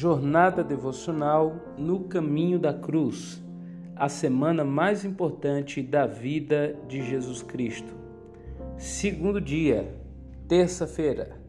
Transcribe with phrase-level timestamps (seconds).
[0.00, 3.42] Jornada devocional no caminho da cruz,
[3.96, 7.96] a semana mais importante da vida de Jesus Cristo.
[8.76, 9.92] Segundo dia,
[10.46, 11.40] terça-feira.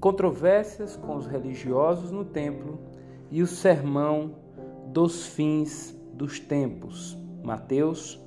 [0.00, 2.80] Controvérsias com os religiosos no templo
[3.30, 4.36] e o sermão
[4.86, 7.14] dos fins dos tempos.
[7.44, 8.18] Mateus,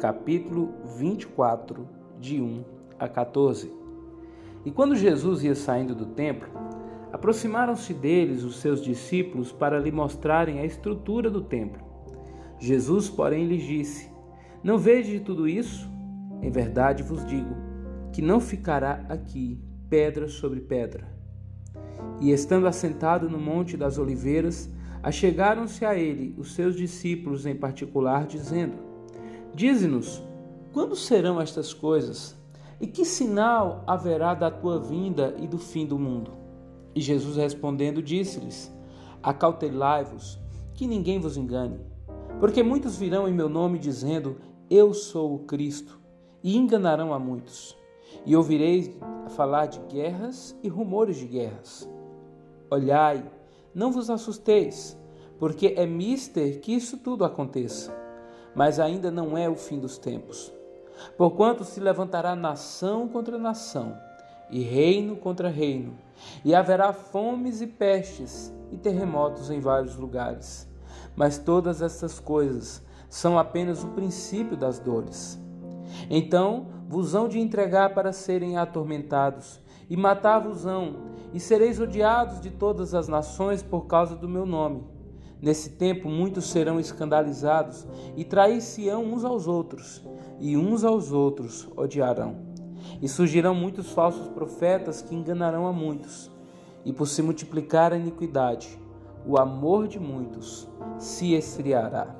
[0.00, 1.88] capítulo 24,
[2.18, 2.64] de 1
[2.98, 3.72] a 14.
[4.64, 6.50] E quando Jesus ia saindo do templo,
[7.12, 11.82] Aproximaram-se deles os seus discípulos para lhe mostrarem a estrutura do templo.
[12.58, 14.10] Jesus, porém, lhes disse:
[14.62, 15.88] Não vejo tudo isso?
[16.42, 17.54] Em verdade vos digo
[18.12, 21.08] que não ficará aqui pedra sobre pedra.
[22.20, 24.70] E estando assentado no Monte das Oliveiras,
[25.02, 28.74] achegaram-se a ele os seus discípulos em particular, dizendo:
[29.54, 30.22] Dize-nos,
[30.72, 32.36] quando serão estas coisas?
[32.80, 36.47] E que sinal haverá da tua vinda e do fim do mundo?
[36.98, 38.74] E Jesus respondendo disse-lhes:
[39.22, 40.36] Acautelai-vos,
[40.74, 41.78] que ninguém vos engane,
[42.40, 44.36] porque muitos virão em meu nome dizendo:
[44.68, 46.00] Eu sou o Cristo,
[46.42, 47.78] e enganarão a muitos.
[48.26, 48.90] E ouvireis
[49.28, 51.88] falar de guerras e rumores de guerras.
[52.68, 53.24] Olhai,
[53.72, 54.98] não vos assusteis,
[55.38, 57.96] porque é mister que isso tudo aconteça.
[58.56, 60.52] Mas ainda não é o fim dos tempos.
[61.16, 63.96] Porquanto se levantará nação contra nação,
[64.50, 65.98] e reino contra reino,
[66.44, 70.68] e haverá fomes e pestes e terremotos em vários lugares.
[71.14, 75.38] Mas todas essas coisas são apenas o princípio das dores.
[76.10, 80.96] Então vos hão de entregar para serem atormentados, e matar-vos-ão,
[81.32, 84.84] e sereis odiados de todas as nações por causa do meu nome.
[85.40, 90.04] Nesse tempo muitos serão escandalizados e trair-se-ão uns aos outros,
[90.38, 92.47] e uns aos outros odiarão.
[93.00, 96.30] E surgirão muitos falsos profetas que enganarão a muitos.
[96.84, 98.78] E por se multiplicar a iniquidade,
[99.26, 100.68] o amor de muitos
[100.98, 102.14] se esfriará.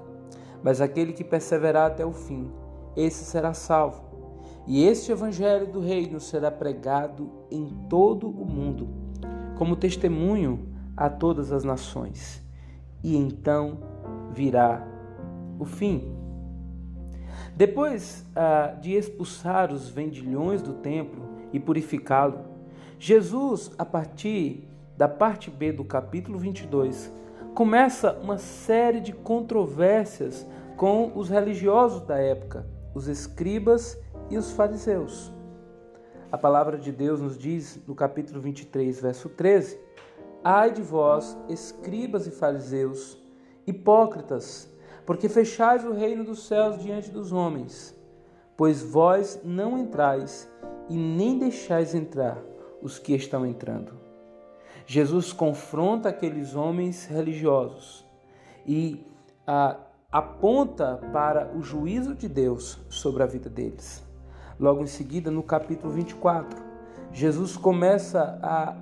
[0.62, 2.50] Mas aquele que perseverar até o fim,
[2.96, 4.08] esse será salvo.
[4.66, 8.88] E este evangelho do reino será pregado em todo o mundo,
[9.56, 12.42] como testemunho a todas as nações.
[13.02, 13.78] E então
[14.32, 14.86] virá
[15.58, 16.17] o fim.
[17.56, 22.44] Depois ah, de expulsar os vendilhões do templo e purificá-lo,
[22.98, 27.12] Jesus, a partir da parte B do capítulo 22,
[27.54, 33.98] começa uma série de controvérsias com os religiosos da época, os escribas
[34.30, 35.32] e os fariseus.
[36.30, 39.78] A palavra de Deus nos diz no capítulo 23, verso 13:
[40.44, 43.16] Ai de vós, escribas e fariseus,
[43.66, 44.70] hipócritas,
[45.08, 47.98] porque fechais o reino dos céus diante dos homens.
[48.54, 50.52] Pois vós não entrais
[50.86, 52.36] e nem deixais entrar
[52.82, 53.94] os que estão entrando.
[54.84, 58.04] Jesus confronta aqueles homens religiosos
[58.66, 59.02] e
[59.46, 59.78] a,
[60.12, 64.04] aponta para o juízo de Deus sobre a vida deles.
[64.60, 66.62] Logo em seguida, no capítulo 24,
[67.12, 68.76] Jesus começa a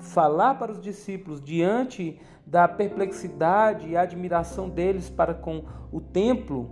[0.00, 6.70] falar para os discípulos diante da perplexidade e admiração deles para com o templo,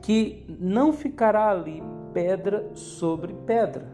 [0.00, 3.86] que não ficará ali pedra sobre pedra.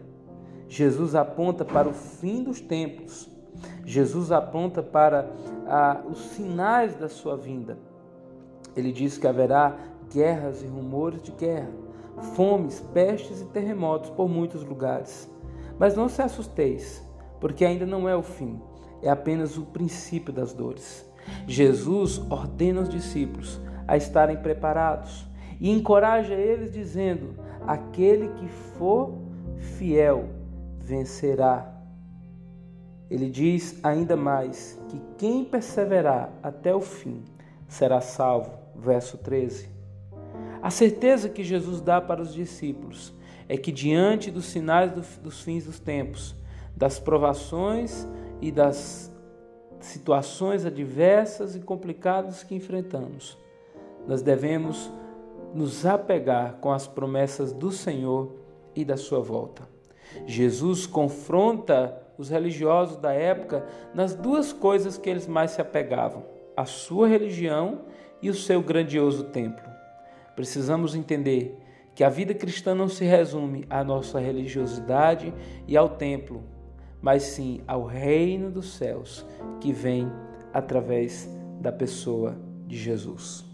[0.67, 3.29] Jesus aponta para o fim dos tempos.
[3.85, 5.29] Jesus aponta para
[5.67, 7.77] ah, os sinais da sua vinda.
[8.75, 9.75] Ele diz que haverá
[10.11, 11.69] guerras e rumores de guerra,
[12.35, 15.29] fomes, pestes e terremotos por muitos lugares.
[15.77, 17.03] Mas não se assusteis,
[17.39, 18.61] porque ainda não é o fim,
[19.01, 21.05] é apenas o princípio das dores.
[21.47, 25.27] Jesus ordena os discípulos a estarem preparados
[25.59, 27.35] e encoraja eles dizendo:
[27.65, 29.17] aquele que for
[29.77, 30.29] fiel
[30.79, 31.75] vencerá.
[33.09, 37.23] Ele diz ainda mais que quem perseverar até o fim
[37.67, 38.57] será salvo.
[38.75, 39.69] Verso 13.
[40.61, 43.13] A certeza que Jesus dá para os discípulos
[43.47, 46.35] é que, diante dos sinais dos fins dos tempos,
[46.75, 48.07] das provações
[48.41, 49.11] e das
[49.79, 53.37] situações adversas e complicadas que enfrentamos,
[54.07, 54.91] nós devemos
[55.53, 58.31] nos apegar com as promessas do Senhor
[58.75, 59.67] e da sua volta.
[60.25, 66.23] Jesus confronta os religiosos da época nas duas coisas que eles mais se apegavam:
[66.55, 67.81] a sua religião
[68.21, 69.67] e o seu grandioso templo.
[70.35, 71.57] Precisamos entender
[71.95, 75.33] que a vida cristã não se resume à nossa religiosidade
[75.67, 76.43] e ao templo,
[77.01, 79.25] mas sim ao reino dos céus
[79.59, 80.07] que vem
[80.53, 81.29] através
[81.61, 82.37] da pessoa
[82.67, 83.48] de Jesus.